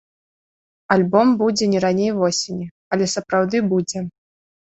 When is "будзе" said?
1.41-1.65, 3.75-3.99